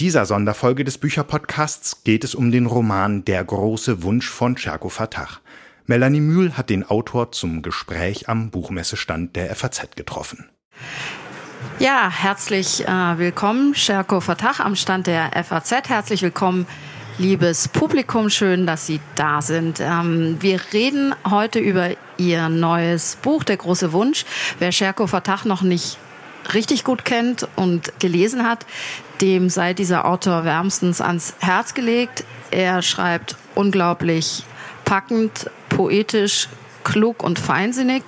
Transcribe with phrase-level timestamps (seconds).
[0.00, 5.28] dieser Sonderfolge des Bücherpodcasts geht es um den Roman Der große Wunsch von Cerko Fatah.
[5.84, 10.48] Melanie Mühl hat den Autor zum Gespräch am Buchmessestand der FAZ getroffen.
[11.78, 15.90] Ja, herzlich äh, willkommen, Scherko Fatah am Stand der FAZ.
[15.90, 16.66] Herzlich willkommen,
[17.18, 18.30] liebes Publikum.
[18.30, 19.80] Schön, dass Sie da sind.
[19.80, 24.24] Ähm, wir reden heute über Ihr neues Buch, Der große Wunsch.
[24.58, 25.98] Wer Scherko Fatah noch nicht
[26.54, 28.66] richtig gut kennt und gelesen hat,
[29.20, 32.24] dem sei dieser Autor wärmstens ans Herz gelegt.
[32.50, 34.44] Er schreibt unglaublich
[34.84, 36.48] packend, poetisch,
[36.84, 38.02] klug und feinsinnig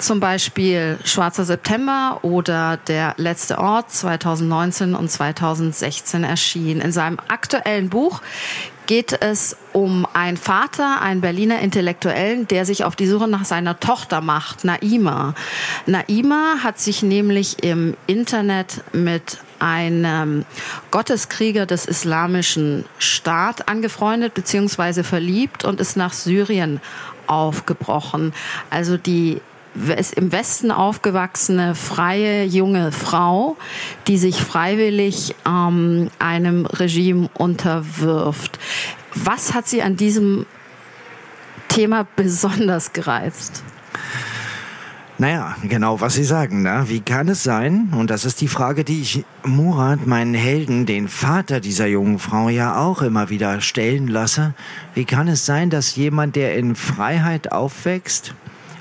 [0.00, 6.80] zum Beispiel Schwarzer September oder Der letzte Ort 2019 und 2016 erschienen.
[6.80, 8.20] In seinem aktuellen Buch
[8.86, 13.78] geht es um einen Vater, einen Berliner Intellektuellen, der sich auf die Suche nach seiner
[13.78, 15.34] Tochter macht, Naima.
[15.86, 20.44] Naima hat sich nämlich im Internet mit einem
[20.90, 25.02] Gotteskrieger des islamischen Staat angefreundet bzw.
[25.02, 26.80] verliebt und ist nach Syrien
[27.26, 28.32] aufgebrochen.
[28.70, 29.40] Also die
[29.74, 33.56] im Westen aufgewachsene freie junge Frau,
[34.06, 38.58] die sich freiwillig ähm, einem Regime unterwirft.
[39.14, 40.46] Was hat sie an diesem
[41.68, 43.62] Thema besonders gereizt?
[45.18, 46.84] Naja, genau, was Sie sagen, ne?
[46.86, 47.92] Wie kann es sein?
[47.94, 52.48] Und das ist die Frage, die ich Murat, meinen Helden, den Vater dieser jungen Frau,
[52.48, 54.54] ja auch immer wieder stellen lasse.
[54.94, 58.34] Wie kann es sein, dass jemand, der in Freiheit aufwächst,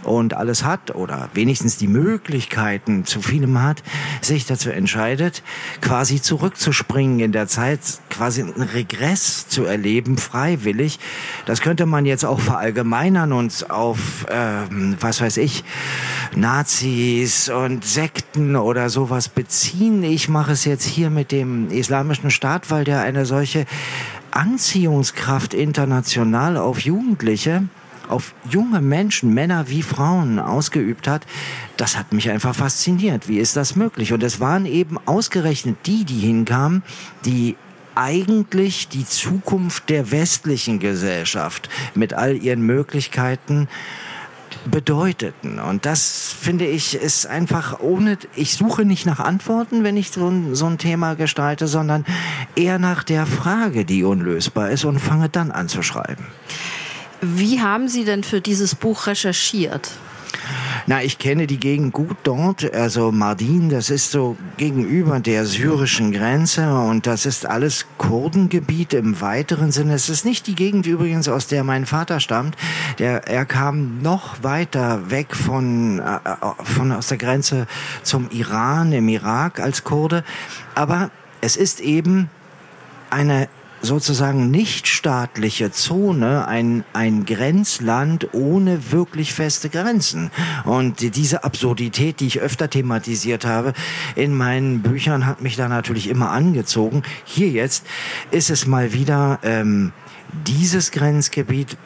[0.03, 3.83] und alles hat oder wenigstens die Möglichkeiten zu vielem hat,
[4.22, 5.44] sich dazu entscheidet,
[5.81, 11.00] quasi zurückzuspringen in der Zeit, quasi einen Regress zu erleben, freiwillig.
[11.45, 15.64] Das könnte man jetzt auch verallgemeinern und auf, ähm, was weiß ich,
[16.36, 20.03] Nazis und Sekten oder sowas beziehen.
[20.03, 23.66] Ich mache es jetzt hier mit dem Islamischen Staat, weil der eine solche
[24.31, 27.63] Anziehungskraft international auf Jugendliche
[28.09, 31.25] auf junge Menschen, Männer wie Frauen ausgeübt hat,
[31.78, 33.28] das hat mich einfach fasziniert.
[33.28, 34.14] Wie ist das möglich?
[34.14, 36.84] Und es waren eben ausgerechnet die, die hinkamen,
[37.25, 37.56] die
[37.96, 43.68] eigentlich die Zukunft der westlichen Gesellschaft mit all ihren Möglichkeiten
[44.66, 45.59] bedeuteten.
[45.59, 50.28] Und das finde ich ist einfach ohne, ich suche nicht nach Antworten, wenn ich so
[50.28, 52.06] ein, so ein Thema gestalte, sondern
[52.56, 56.26] eher nach der Frage, die unlösbar ist und fange dann an zu schreiben.
[57.22, 59.91] Wie haben Sie denn für dieses Buch recherchiert?
[60.88, 62.74] Na, ich kenne die Gegend gut dort.
[62.74, 69.22] Also Mardin, das ist so gegenüber der syrischen Grenze und das ist alles Kurdengebiet im
[69.22, 69.94] weiteren Sinne.
[69.94, 72.56] Es ist nicht die Gegend übrigens, aus der mein Vater stammt.
[72.97, 76.19] Der, er kam noch weiter weg von, äh,
[76.63, 77.68] von aus der Grenze
[78.02, 80.24] zum Iran, im Irak als Kurde.
[80.74, 82.29] Aber es ist eben
[83.09, 83.47] eine
[83.81, 90.31] sozusagen nichtstaatliche Zone, ein, ein Grenzland ohne wirklich feste Grenzen.
[90.66, 93.73] Und diese Absurdität, die ich öfter thematisiert habe
[94.16, 97.03] in meinen Büchern, hat mich da natürlich immer angezogen.
[97.23, 97.85] Hier jetzt
[98.31, 99.91] ist es mal wieder ähm,
[100.46, 101.78] dieses Grenzgebiet,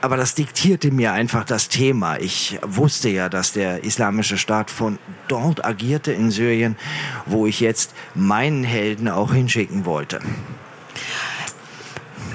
[0.00, 2.18] aber das diktierte mir einfach das Thema.
[2.18, 4.98] Ich wusste ja, dass der islamische Staat von
[5.28, 6.76] dort agierte in Syrien,
[7.24, 10.20] wo ich jetzt meinen Helden auch hinschicken wollte.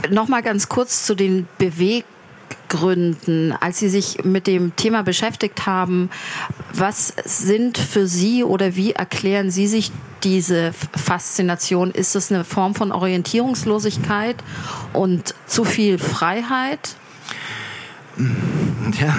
[0.09, 6.09] Nochmal ganz kurz zu den Beweggründen, als Sie sich mit dem Thema beschäftigt haben.
[6.73, 9.91] Was sind für Sie oder wie erklären Sie sich
[10.23, 11.91] diese Faszination?
[11.91, 14.37] Ist es eine Form von Orientierungslosigkeit
[14.93, 16.95] und zu viel Freiheit?
[18.93, 19.15] Ja,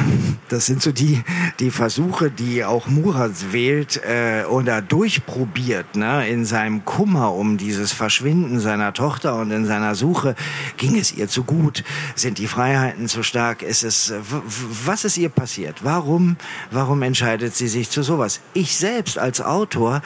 [0.49, 1.23] das sind so die,
[1.61, 5.97] die Versuche, die auch Murat wählt äh, oder durchprobiert.
[5.97, 6.29] Ne?
[6.29, 10.35] In seinem Kummer um dieses Verschwinden seiner Tochter und in seiner Suche
[10.77, 11.85] ging es ihr zu gut,
[12.15, 14.13] sind die Freiheiten zu stark, ist es,
[14.85, 15.85] was ist ihr passiert?
[15.85, 16.37] Warum,
[16.71, 18.41] warum entscheidet sie sich zu sowas?
[18.55, 20.03] Ich selbst als Autor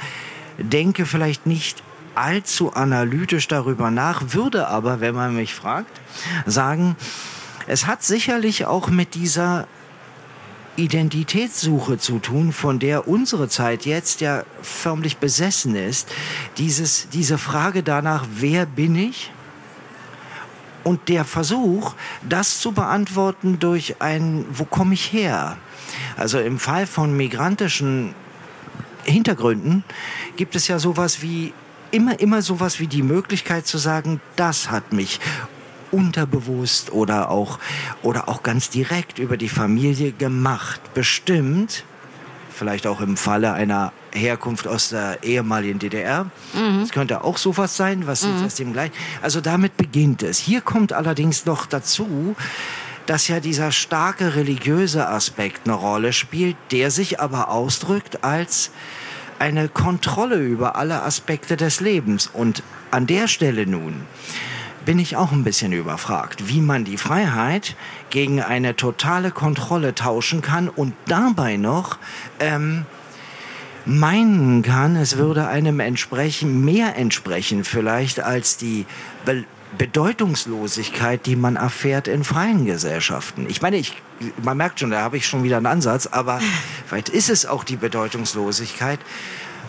[0.58, 1.82] denke vielleicht nicht
[2.15, 6.00] allzu analytisch darüber nach, würde aber, wenn man mich fragt,
[6.47, 6.97] sagen,
[7.67, 9.67] es hat sicherlich auch mit dieser
[10.76, 16.09] Identitätssuche zu tun, von der unsere Zeit jetzt ja förmlich besessen ist.
[16.56, 19.31] Dieses, diese Frage danach, wer bin ich?
[20.82, 21.94] Und der Versuch,
[22.29, 25.58] das zu beantworten durch ein, wo komme ich her?
[26.17, 28.15] Also im Fall von migrantischen
[29.05, 29.85] Hintergründen
[30.37, 31.53] gibt es ja sowas wie
[31.91, 35.20] immer, immer sowas wie die Möglichkeit zu sagen, das hat mich
[35.93, 37.59] unterbewusst oder auch,
[38.03, 41.85] oder auch ganz direkt über die Familie gemacht, bestimmt,
[42.53, 46.25] vielleicht auch im Falle einer Herkunft aus der ehemaligen DDR.
[46.55, 46.81] Mhm.
[46.81, 48.44] Das könnte auch sowas sein, was mhm.
[48.44, 48.91] aus dem gleich.
[49.21, 50.39] Also damit beginnt es.
[50.39, 52.37] Hier kommt allerdings noch dazu,
[53.06, 58.71] dass ja dieser starke religiöse Aspekt eine Rolle spielt, der sich aber ausdrückt als
[59.39, 62.31] eine Kontrolle über alle Aspekte des Lebens.
[62.33, 64.03] Und an der Stelle nun
[64.84, 67.76] bin ich auch ein bisschen überfragt, wie man die Freiheit
[68.11, 71.99] gegen eine totale Kontrolle tauschen kann und dabei noch
[72.40, 72.84] ähm,
[73.84, 78.87] meinen kann, es würde einem entsprechen, mehr entsprechen vielleicht als die
[79.25, 79.44] Be
[79.79, 83.46] Bedeutungslosigkeit, die man erfährt in freien Gesellschaften.
[83.49, 83.94] Ich meine, ich,
[84.43, 86.40] man merkt schon, da habe ich schon wieder einen Ansatz, aber
[86.87, 89.00] vielleicht ist es auch die Bedeutungslosigkeit.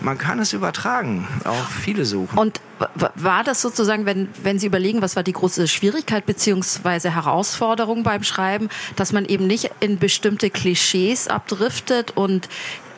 [0.04, 2.38] Man kann es übertragen auf viele Suchen.
[2.38, 2.60] Und
[3.16, 8.24] war das sozusagen, wenn, wenn Sie überlegen, was war die große Schwierigkeit beziehungsweise Herausforderung beim
[8.24, 8.68] Schreiben,
[8.98, 12.50] dass man eben nicht in bestimmte Klischees abdriftet und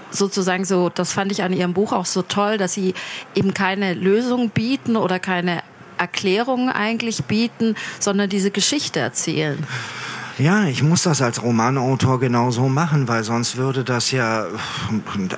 [0.09, 2.95] sozusagen so, das fand ich an Ihrem Buch auch so toll, dass Sie
[3.35, 5.61] eben keine Lösung bieten oder keine
[5.99, 9.63] Erklärungen eigentlich bieten, sondern diese Geschichte erzählen.
[10.37, 14.47] Ja, ich muss das als Romanautor genauso machen, weil sonst würde das ja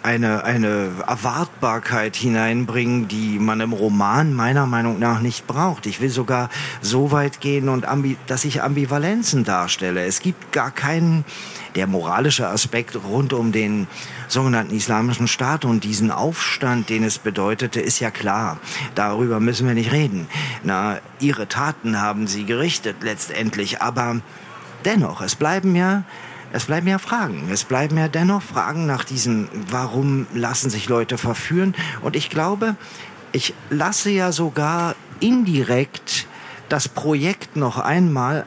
[0.02, 5.86] eine, eine Erwartbarkeit hineinbringen, die man im Roman meiner Meinung nach nicht braucht.
[5.86, 6.50] Ich will sogar
[6.82, 7.86] so weit gehen und
[8.26, 10.04] dass ich Ambivalenzen darstelle.
[10.04, 11.26] Es gibt gar keinen,
[11.76, 13.86] der moralische Aspekt rund um den
[14.28, 18.58] sogenannten Islamischen Staat und diesen Aufstand, den es bedeutete, ist ja klar.
[18.96, 20.28] Darüber müssen wir nicht reden.
[20.64, 24.22] Na, ihre Taten haben sie gerichtet letztendlich, aber
[24.86, 26.04] dennoch, es bleiben ja
[26.54, 27.50] es bleiben ja Fragen.
[27.52, 31.76] Es bleiben ja dennoch Fragen nach diesen, warum lassen sich Leute verführen?
[32.02, 32.76] Und ich glaube,
[33.32, 36.26] ich lasse ja sogar indirekt
[36.70, 38.46] das Projekt noch einmal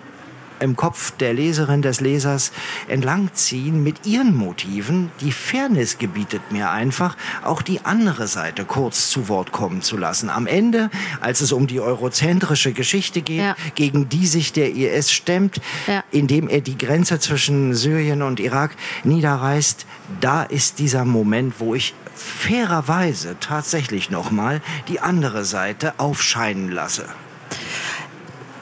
[0.60, 2.52] im Kopf der Leserin, des Lesers
[2.88, 5.10] entlangziehen mit ihren Motiven.
[5.20, 10.30] Die Fairness gebietet mir einfach, auch die andere Seite kurz zu Wort kommen zu lassen.
[10.30, 10.90] Am Ende,
[11.20, 13.56] als es um die eurozentrische Geschichte geht, ja.
[13.74, 16.04] gegen die sich der IS stemmt, ja.
[16.10, 19.86] indem er die Grenze zwischen Syrien und Irak niederreißt,
[20.20, 27.06] da ist dieser Moment, wo ich fairerweise tatsächlich nochmal die andere Seite aufscheinen lasse.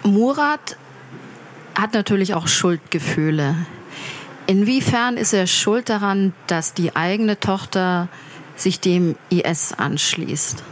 [0.04, 0.76] Murat
[1.78, 3.54] hat natürlich auch Schuldgefühle.
[4.46, 8.08] Inwiefern ist er schuld daran, dass die eigene Tochter
[8.56, 10.64] sich dem IS anschließt?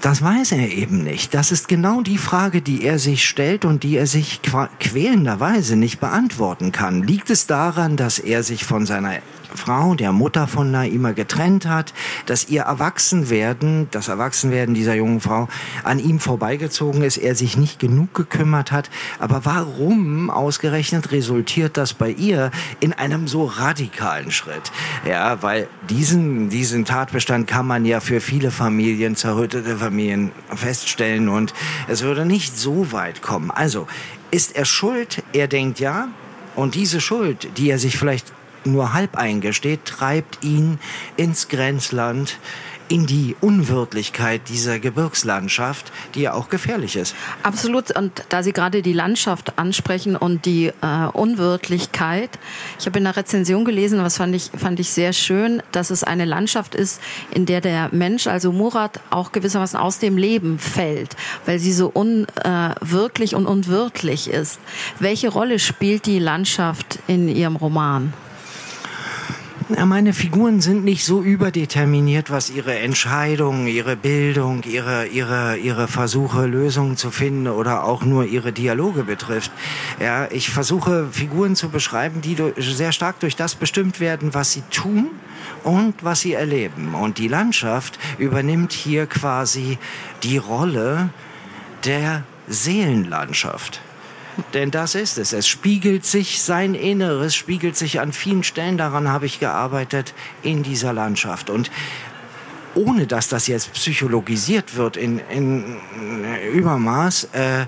[0.00, 1.34] Das weiß er eben nicht.
[1.34, 4.40] Das ist genau die Frage, die er sich stellt und die er sich
[4.78, 7.02] quälenderweise nicht beantworten kann.
[7.02, 9.18] Liegt es daran, dass er sich von seiner
[9.54, 11.92] Frau, der Mutter von Naima getrennt hat,
[12.26, 15.48] dass ihr Erwachsenwerden, das Erwachsenwerden dieser jungen Frau
[15.84, 18.90] an ihm vorbeigezogen ist, er sich nicht genug gekümmert hat.
[19.18, 22.50] Aber warum ausgerechnet resultiert das bei ihr
[22.80, 24.72] in einem so radikalen Schritt?
[25.06, 31.54] Ja, weil diesen, diesen Tatbestand kann man ja für viele Familien, zerrüttete Familien feststellen und
[31.88, 33.50] es würde nicht so weit kommen.
[33.50, 33.86] Also,
[34.30, 35.22] ist er schuld?
[35.32, 36.08] Er denkt ja.
[36.56, 38.32] Und diese Schuld, die er sich vielleicht
[38.64, 40.78] nur halb eingesteht, treibt ihn
[41.16, 42.38] ins Grenzland,
[42.90, 47.14] in die Unwirtlichkeit dieser Gebirgslandschaft, die ja auch gefährlich ist.
[47.44, 47.96] Absolut.
[47.96, 52.30] Und da Sie gerade die Landschaft ansprechen und die äh, Unwirtlichkeit,
[52.80, 56.02] ich habe in der Rezension gelesen, was fand ich, fand ich sehr schön, dass es
[56.02, 61.16] eine Landschaft ist, in der der Mensch, also Murat, auch gewissermaßen aus dem Leben fällt,
[61.46, 64.58] weil sie so unwirklich äh, und unwirtlich ist.
[64.98, 68.12] Welche Rolle spielt die Landschaft in Ihrem Roman?
[69.78, 76.46] Meine Figuren sind nicht so überdeterminiert, was ihre Entscheidungen, ihre Bildung, ihre, ihre, ihre Versuche,
[76.46, 79.52] Lösungen zu finden oder auch nur ihre Dialoge betrifft.
[80.00, 84.62] Ja, ich versuche Figuren zu beschreiben, die sehr stark durch das bestimmt werden, was sie
[84.70, 85.10] tun
[85.62, 86.94] und was sie erleben.
[86.94, 89.78] Und die Landschaft übernimmt hier quasi
[90.22, 91.10] die Rolle
[91.84, 93.80] der Seelenlandschaft.
[94.54, 95.32] Denn das ist es.
[95.32, 100.62] Es spiegelt sich, sein Inneres spiegelt sich an vielen Stellen, daran habe ich gearbeitet, in
[100.62, 101.50] dieser Landschaft.
[101.50, 101.70] Und
[102.74, 105.76] ohne dass das jetzt psychologisiert wird in, in
[106.54, 107.66] Übermaß, äh,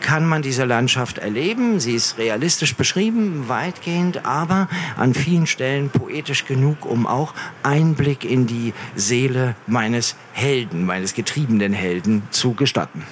[0.00, 1.78] kann man diese Landschaft erleben.
[1.78, 8.46] Sie ist realistisch beschrieben, weitgehend, aber an vielen Stellen poetisch genug, um auch Einblick in
[8.46, 13.04] die Seele meines Helden, meines getriebenen Helden zu gestatten.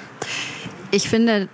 [0.91, 1.49] Ich finde,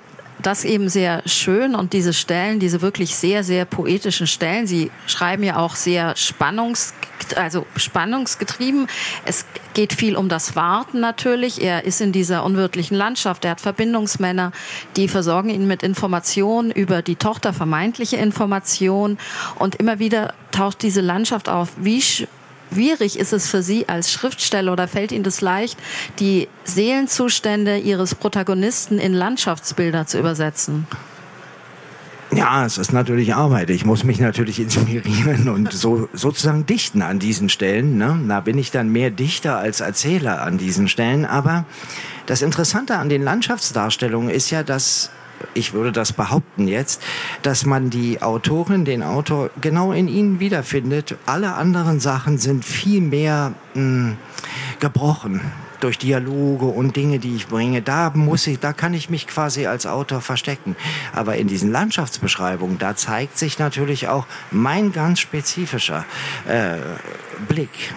[0.46, 5.42] das eben sehr schön und diese Stellen, diese wirklich sehr, sehr poetischen Stellen, Sie schreiben
[5.42, 6.94] ja auch sehr spannungs,
[7.36, 8.86] also spannungsgetrieben.
[9.24, 11.62] Es geht viel um das Warten natürlich.
[11.62, 13.44] Er ist in dieser unwirtlichen Landschaft.
[13.44, 14.52] Er hat Verbindungsmänner,
[14.96, 19.18] die versorgen ihn mit Informationen über die Tochter, vermeintliche Informationen.
[19.58, 21.70] Und immer wieder taucht diese Landschaft auf.
[21.76, 22.02] Wie
[22.72, 25.78] schwierig ist es für Sie als Schriftsteller oder fällt Ihnen das leicht,
[26.18, 30.86] die Seelenzustände Ihres Protagonisten in Landschaftsbilder zu übersetzen?
[32.36, 33.70] Ja, es ist natürlich Arbeit.
[33.70, 37.96] Ich muss mich natürlich inspirieren und so sozusagen dichten an diesen Stellen.
[37.96, 38.18] Ne?
[38.28, 41.26] Da bin ich dann mehr Dichter als Erzähler an diesen Stellen.
[41.26, 41.64] Aber
[42.26, 45.10] das Interessante an den Landschaftsdarstellungen ist ja, dass
[45.54, 47.02] ich würde das behaupten jetzt,
[47.42, 51.16] dass man die Autorin, den Autor genau in ihnen wiederfindet.
[51.26, 54.16] Alle anderen Sachen sind viel mehr mh, hm,
[54.80, 55.40] gebrochen
[55.84, 59.66] durch Dialoge und Dinge, die ich bringe, da muss ich, da kann ich mich quasi
[59.66, 60.76] als Autor verstecken.
[61.12, 66.06] Aber in diesen Landschaftsbeschreibungen, da zeigt sich natürlich auch mein ganz spezifischer
[66.48, 66.78] äh,
[67.48, 67.92] Blick.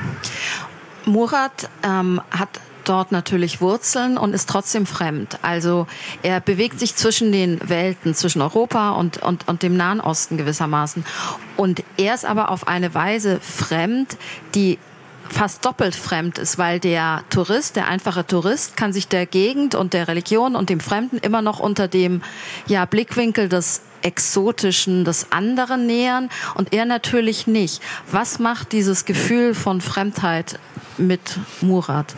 [1.05, 5.39] Murat ähm, hat dort natürlich Wurzeln und ist trotzdem fremd.
[5.41, 5.87] Also
[6.23, 11.05] er bewegt sich zwischen den Welten, zwischen Europa und, und, und dem Nahen Osten gewissermaßen.
[11.55, 14.17] Und er ist aber auf eine Weise fremd,
[14.55, 14.77] die
[15.29, 19.93] fast doppelt fremd ist, weil der Tourist, der einfache Tourist, kann sich der Gegend und
[19.93, 22.21] der Religion und dem Fremden immer noch unter dem
[22.67, 27.81] ja, Blickwinkel des Exotischen, des anderen nähern und er natürlich nicht.
[28.11, 30.59] Was macht dieses Gefühl von Fremdheit
[30.97, 32.15] mit Murat?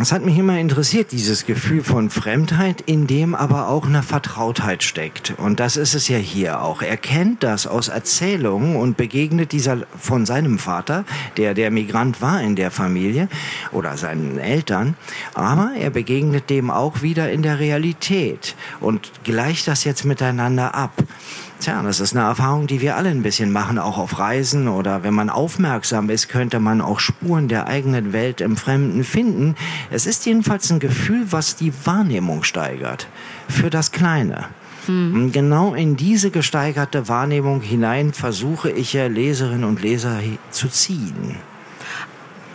[0.00, 4.82] Es hat mich immer interessiert, dieses Gefühl von Fremdheit, in dem aber auch eine Vertrautheit
[4.82, 5.34] steckt.
[5.36, 6.80] Und das ist es ja hier auch.
[6.80, 11.04] Er kennt das aus Erzählungen und begegnet dieser von seinem Vater,
[11.36, 13.28] der der Migrant war in der Familie
[13.70, 14.96] oder seinen Eltern.
[15.34, 20.92] Aber er begegnet dem auch wieder in der Realität und gleicht das jetzt miteinander ab.
[21.62, 25.04] Tja, das ist eine Erfahrung, die wir alle ein bisschen machen, auch auf Reisen oder
[25.04, 29.54] wenn man aufmerksam ist, könnte man auch Spuren der eigenen Welt im Fremden finden.
[29.88, 33.06] Es ist jedenfalls ein Gefühl, was die Wahrnehmung steigert
[33.48, 34.46] für das Kleine.
[34.86, 35.30] Hm.
[35.30, 40.18] Genau in diese gesteigerte Wahrnehmung hinein versuche ich ja Leserinnen und Leser
[40.50, 41.36] zu ziehen.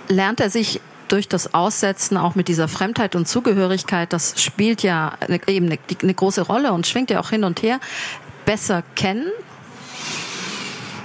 [0.10, 5.14] Lernt er sich durch das Aussetzen auch mit dieser Fremdheit und Zugehörigkeit, das spielt ja
[5.48, 7.80] eben eine, eine große Rolle und schwingt ja auch hin und her
[8.48, 9.28] besser kennen?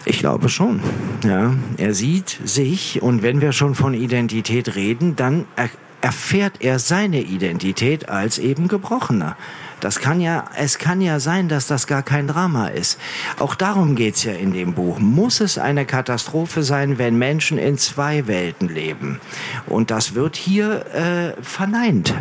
[0.05, 0.81] Ich glaube schon.
[1.25, 5.69] Ja, er sieht sich und wenn wir schon von Identität reden, dann er
[6.01, 9.37] erfährt er seine Identität als eben Gebrochener.
[9.79, 12.99] Das kann ja, es kann ja sein, dass das gar kein Drama ist.
[13.39, 14.99] Auch darum geht's ja in dem Buch.
[14.99, 19.21] Muss es eine Katastrophe sein, wenn Menschen in zwei Welten leben?
[19.67, 22.15] Und das wird hier äh, verneint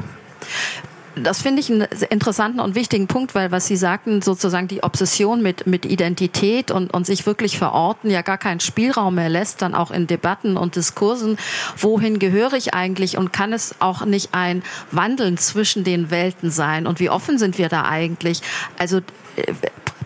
[1.15, 5.41] das finde ich einen interessanten und wichtigen Punkt, weil was Sie sagten, sozusagen die Obsession
[5.41, 9.75] mit, mit Identität und, und sich wirklich verorten ja gar keinen Spielraum mehr lässt, dann
[9.75, 11.37] auch in Debatten und Diskursen.
[11.77, 16.87] Wohin gehöre ich eigentlich und kann es auch nicht ein Wandeln zwischen den Welten sein?
[16.87, 18.41] Und wie offen sind wir da eigentlich?
[18.77, 18.97] Also
[19.35, 19.53] äh,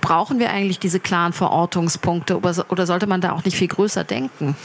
[0.02, 4.04] brauchen wir eigentlich diese klaren Verortungspunkte oder, oder sollte man da auch nicht viel größer
[4.04, 4.56] denken?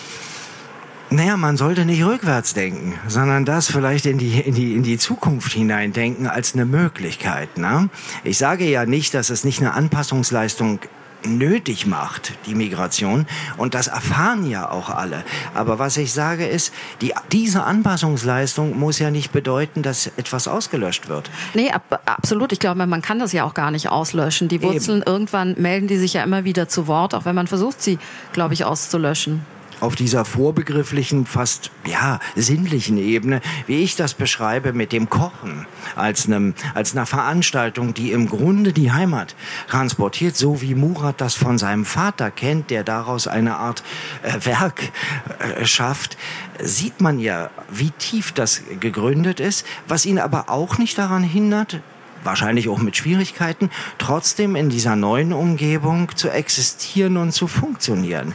[1.13, 4.97] Naja, man sollte nicht rückwärts denken, sondern das vielleicht in die, in die, in die
[4.97, 7.59] Zukunft hineindenken als eine Möglichkeit.
[7.59, 7.91] Ne?
[8.23, 10.79] Ich sage ja nicht, dass es nicht eine Anpassungsleistung
[11.27, 13.27] nötig macht, die Migration.
[13.57, 15.25] Und das erfahren ja auch alle.
[15.53, 21.09] Aber was ich sage ist, die, diese Anpassungsleistung muss ja nicht bedeuten, dass etwas ausgelöscht
[21.09, 21.29] wird.
[21.55, 22.53] Nee, ab, absolut.
[22.53, 24.47] Ich glaube, man kann das ja auch gar nicht auslöschen.
[24.47, 25.11] Die Wurzeln, Eben.
[25.11, 27.99] irgendwann melden die sich ja immer wieder zu Wort, auch wenn man versucht, sie,
[28.33, 29.45] glaube ich, auszulöschen
[29.81, 36.27] auf dieser vorbegrifflichen, fast ja sinnlichen Ebene, wie ich das beschreibe, mit dem Kochen als
[36.27, 39.35] einem als einer Veranstaltung, die im Grunde die Heimat
[39.69, 43.83] transportiert, so wie Murat das von seinem Vater kennt, der daraus eine Art
[44.23, 44.91] äh, Werk
[45.39, 46.17] äh, schafft,
[46.63, 51.81] sieht man ja, wie tief das gegründet ist, was ihn aber auch nicht daran hindert,
[52.25, 58.35] wahrscheinlich auch mit Schwierigkeiten, trotzdem in dieser neuen Umgebung zu existieren und zu funktionieren.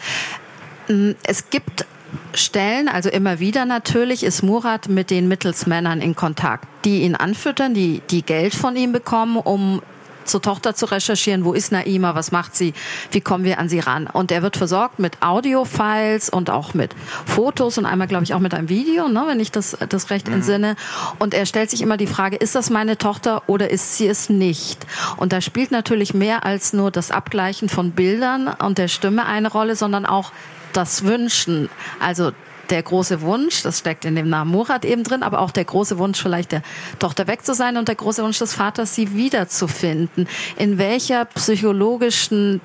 [0.88, 1.86] Mm, es gibt
[2.34, 7.74] Stellen, also immer wieder natürlich, ist Murat mit den Mittelsmännern in Kontakt, die ihn anfüttern,
[7.74, 9.82] die, die Geld von ihm bekommen, um
[10.26, 12.74] zur Tochter zu recherchieren, wo ist Naima, was macht sie,
[13.12, 14.08] wie kommen wir an sie ran.
[14.08, 18.40] Und er wird versorgt mit Audiofiles und auch mit Fotos und einmal, glaube ich, auch
[18.40, 20.36] mit einem Video, ne, wenn ich das, das recht mhm.
[20.36, 20.76] entsinne.
[21.20, 24.30] Und er stellt sich immer die Frage, ist das meine Tochter oder ist sie es
[24.30, 24.86] nicht?
[25.18, 29.52] Und da spielt natürlich mehr als nur das Abgleichen von Bildern und der Stimme eine
[29.52, 30.32] Rolle, sondern auch
[30.74, 32.32] das Wünschen, also
[32.70, 35.98] der große Wunsch, das steckt in dem Namen Murat eben drin, aber auch der große
[35.98, 36.62] Wunsch, vielleicht der
[37.00, 40.28] Tochter weg zu sein und der große Wunsch des Vaters, sie wiederzufinden.
[40.58, 42.62] In welcher psychologischen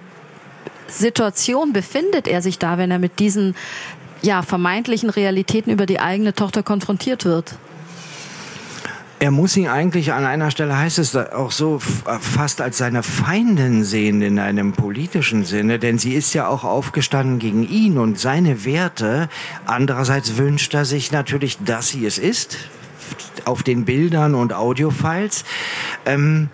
[0.89, 3.55] Situation befindet er sich da, wenn er mit diesen
[4.23, 7.55] ja, vermeintlichen Realitäten über die eigene Tochter konfrontiert wird?
[9.21, 13.03] Er muss ihn eigentlich an einer Stelle heißt es auch so äh, fast als seine
[13.03, 18.19] Feindin sehen in einem politischen Sinne, denn sie ist ja auch aufgestanden gegen ihn und
[18.19, 19.29] seine Werte.
[19.67, 22.57] Andererseits wünscht er sich natürlich, dass sie es ist,
[23.45, 25.45] auf den Bildern und Audiofiles.
[26.07, 26.49] Ähm,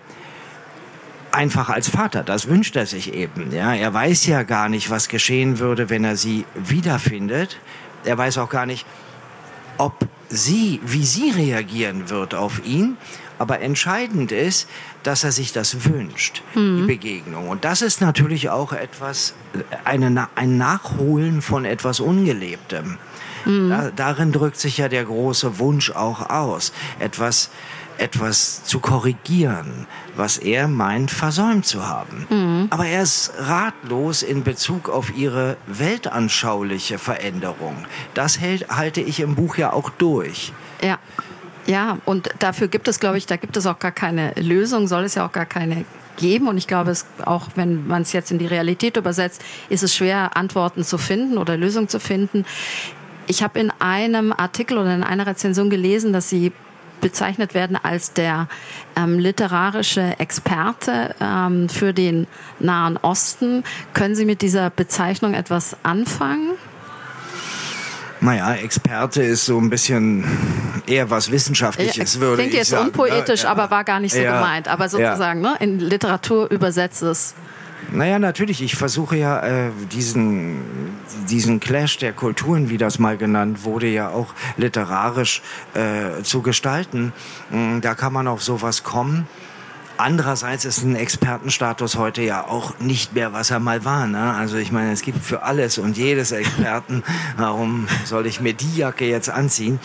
[1.31, 2.21] einfach als Vater.
[2.23, 3.53] Das wünscht er sich eben.
[3.53, 7.59] Ja, er weiß ja gar nicht, was geschehen würde, wenn er sie wiederfindet.
[8.03, 8.85] Er weiß auch gar nicht,
[9.77, 12.97] ob sie, wie sie reagieren wird auf ihn.
[13.39, 14.67] Aber entscheidend ist,
[15.03, 16.81] dass er sich das wünscht, mhm.
[16.81, 17.49] die Begegnung.
[17.49, 19.35] Und das ist natürlich auch etwas,
[19.85, 22.97] eine, ein Nachholen von etwas Ungelebtem.
[23.47, 23.69] Mhm.
[23.69, 27.49] Da, darin drückt sich ja der große Wunsch auch aus, etwas
[27.99, 32.27] etwas zu korrigieren, was er meint versäumt zu haben.
[32.29, 32.67] Mhm.
[32.69, 37.85] Aber er ist ratlos in Bezug auf ihre weltanschauliche Veränderung.
[38.13, 40.53] Das hält, halte ich im Buch ja auch durch.
[40.83, 40.99] Ja.
[41.65, 45.03] Ja, und dafür gibt es, glaube ich, da gibt es auch gar keine Lösung, soll
[45.03, 45.83] es ja auch gar keine
[46.17, 46.47] geben.
[46.47, 49.95] Und ich glaube, es, auch wenn man es jetzt in die Realität übersetzt, ist es
[49.95, 52.45] schwer, Antworten zu finden oder Lösungen zu finden.
[53.27, 56.53] Ich habe in einem Artikel oder in einer Rezension gelesen, dass Sie
[57.01, 58.47] bezeichnet werden als der
[58.95, 62.25] ähm, literarische Experte ähm, für den
[62.59, 63.63] Nahen Osten.
[63.93, 66.53] Können Sie mit dieser Bezeichnung etwas anfangen?
[68.19, 70.23] Naja, Experte ist so ein bisschen
[70.87, 72.49] eher was Wissenschaftliches, ja, würde ich sagen.
[72.49, 72.57] Klingt ne?
[72.57, 74.67] jetzt unpoetisch, ja, aber war gar nicht so ja, gemeint.
[74.67, 77.35] Aber sozusagen, ne, in Literatur übersetzt es.
[77.91, 78.61] Naja, natürlich.
[78.61, 80.59] Ich versuche ja äh, diesen,
[81.29, 85.41] diesen Clash der Kulturen, wie das mal genannt wurde, ja auch literarisch
[85.73, 87.13] äh, zu gestalten.
[87.49, 89.27] Mm, da kann man auf sowas kommen.
[89.99, 94.05] Andererseits ist ein Expertenstatus heute ja auch nicht mehr, was er mal war.
[94.05, 94.33] Ne?
[94.33, 97.03] Also ich meine, es gibt für alles und jedes Experten.
[97.37, 99.79] Warum soll ich mir die Jacke jetzt anziehen?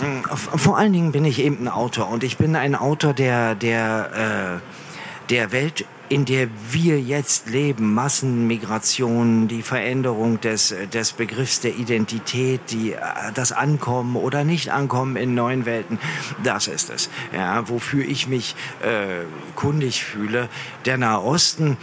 [0.00, 3.54] Mm, vor allen Dingen bin ich eben ein Autor und ich bin ein Autor, der
[3.54, 11.60] der äh, der Welt in der wir jetzt leben, Massenmigration, die Veränderung des, des Begriffs
[11.60, 12.94] der Identität, die,
[13.32, 15.98] das Ankommen oder Nicht-Ankommen in neuen Welten,
[16.44, 17.08] das ist es.
[17.34, 19.24] Ja, wofür ich mich äh,
[19.56, 20.50] kundig fühle.
[20.84, 21.78] Der Nahe Osten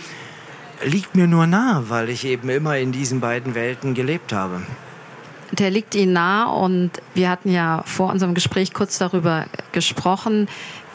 [0.85, 4.61] liegt mir nur nah, weil ich eben immer in diesen beiden Welten gelebt habe.
[5.53, 10.47] Der liegt Ihnen nah und wir hatten ja vor unserem Gespräch kurz darüber gesprochen.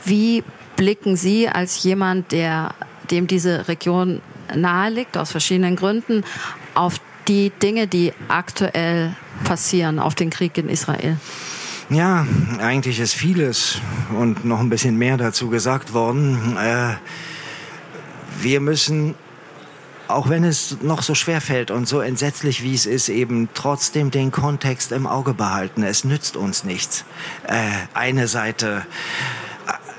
[0.05, 0.45] Wie
[0.77, 2.71] blicken Sie als jemand, der
[3.11, 4.21] dem diese Region
[4.55, 6.25] nahe liegt, aus verschiedenen Gründen,
[6.75, 11.17] auf die Dinge, die aktuell passieren, auf den Krieg in Israel?
[11.91, 12.27] Ja,
[12.61, 13.81] eigentlich ist vieles
[14.19, 16.57] und noch ein bisschen mehr dazu gesagt worden.
[16.57, 16.95] Äh,
[18.41, 19.15] wir müssen,
[20.09, 24.11] auch wenn es noch so schwer fällt und so entsetzlich wie es ist, eben trotzdem
[24.11, 25.83] den Kontext im Auge behalten.
[25.83, 27.05] Es nützt uns nichts.
[27.47, 28.87] Äh, eine Seite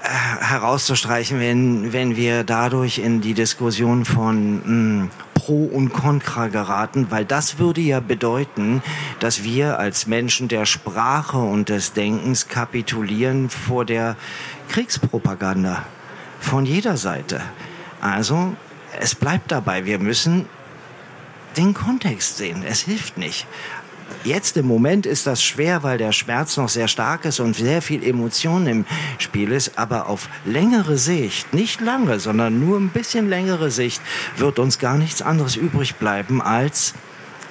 [0.05, 7.07] herauszustreichen, wenn, wenn wir dadurch in die Diskussion von mh, hm, Pro und Contra geraten,
[7.11, 8.81] weil das würde ja bedeuten,
[9.19, 14.15] dass wir als Menschen der Sprache und des Denkens kapitulieren vor der
[14.69, 15.85] Kriegspropaganda
[16.39, 17.41] von jeder Seite.
[18.01, 18.55] Also
[18.99, 20.47] es bleibt dabei, wir müssen
[21.57, 22.63] den Kontext sehen.
[22.67, 23.45] Es hilft nicht.
[24.23, 27.81] Jetzt im Moment ist das schwer, weil der Schmerz noch sehr stark ist und sehr
[27.81, 28.85] viel Emotion im
[29.19, 29.77] Spiel ist.
[29.77, 34.01] Aber auf längere Sicht, nicht lange, sondern nur ein bisschen längere Sicht,
[34.37, 36.93] wird uns gar nichts anderes übrig bleiben, als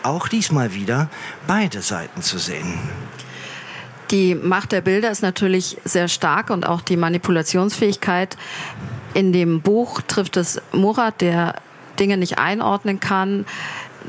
[0.03, 1.09] auch diesmal wieder
[1.47, 2.79] beide Seiten zu sehen.
[4.11, 8.37] Die Macht der Bilder ist natürlich sehr stark und auch die Manipulationsfähigkeit.
[9.15, 11.55] In dem Buch trifft es Murat, der
[11.99, 13.47] Dinge nicht einordnen kann,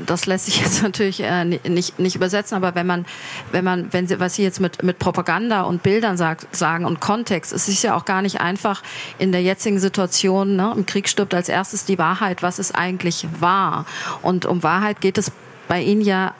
[0.04, 3.06] das lässt sich jetzt natürlich äh, nicht, nicht übersetzen, aber wenn man,
[3.52, 7.00] wenn man, wenn sie, was Sie jetzt mit, mit Propaganda und Bildern sagt, sagen und
[7.00, 8.82] Kontext, es ist ja auch gar nicht einfach
[9.18, 13.26] in der jetzigen Situation, ne, im Krieg stirbt als erstes die Wahrheit, was es eigentlich
[13.40, 13.86] war.
[14.22, 15.32] Und um Wahrheit geht es
[15.68, 16.34] bei Ihnen ja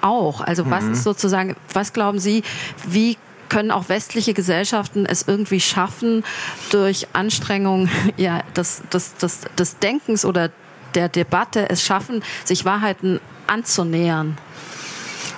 [0.00, 0.40] auch.
[0.40, 0.92] Also was mhm.
[0.92, 2.42] ist sozusagen, was glauben Sie,
[2.86, 3.16] wie
[3.48, 6.24] können auch westliche Gesellschaften es irgendwie schaffen,
[6.70, 10.50] durch Anstrengungen ja, des, des, des, des Denkens oder
[10.94, 14.36] der Debatte es schaffen, sich Wahrheiten anzunähern?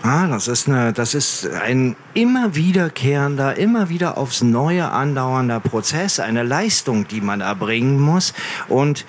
[0.02, 6.20] Ah, das ist eine, das ist ein immer wiederkehrender, immer wieder aufs Neue andauernder Prozess,
[6.20, 8.32] eine Leistung, die man erbringen muss
[8.68, 9.04] und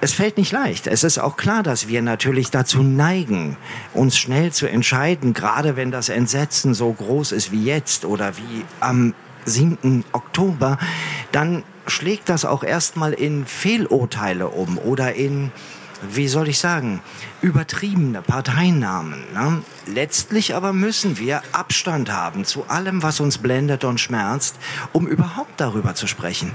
[0.00, 0.86] es fällt nicht leicht.
[0.86, 3.56] Es ist auch klar, dass wir natürlich dazu neigen,
[3.92, 8.64] uns schnell zu entscheiden, gerade wenn das Entsetzen so groß ist wie jetzt oder wie
[8.78, 9.14] am
[9.44, 10.04] 7.
[10.12, 10.78] Oktober,
[11.32, 15.52] dann schlägt das auch erstmal in Fehlurteile um oder in
[16.02, 17.02] wie soll ich sagen,
[17.42, 19.22] übertriebene Parteinamen.
[19.34, 19.62] Ne?
[19.86, 24.56] Letztlich aber müssen wir Abstand haben zu allem, was uns blendet und schmerzt,
[24.92, 26.52] um überhaupt darüber zu sprechen.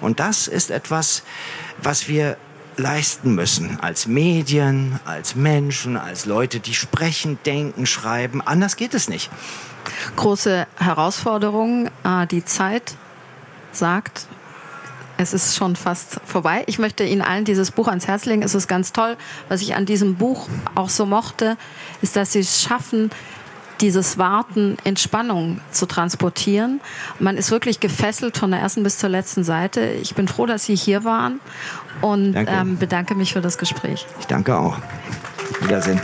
[0.00, 1.22] Und das ist etwas,
[1.80, 2.36] was wir
[2.76, 8.40] leisten müssen als Medien, als Menschen, als Leute, die sprechen, denken, schreiben.
[8.40, 9.30] Anders geht es nicht.
[10.16, 11.88] Große Herausforderung.
[12.04, 12.96] Äh, die Zeit
[13.72, 14.26] sagt,
[15.18, 16.64] es ist schon fast vorbei.
[16.66, 18.42] Ich möchte Ihnen allen dieses Buch ans Herz legen.
[18.42, 19.16] Es ist ganz toll.
[19.48, 21.56] Was ich an diesem Buch auch so mochte,
[22.00, 23.10] ist, dass Sie es schaffen,
[23.80, 26.80] dieses Warten Entspannung zu transportieren.
[27.18, 29.80] Man ist wirklich gefesselt von der ersten bis zur letzten Seite.
[29.80, 31.40] Ich bin froh, dass Sie hier waren
[32.00, 34.06] und ähm, bedanke mich für das Gespräch.
[34.20, 34.78] Ich danke auch.
[35.60, 36.00] Wiedersehen.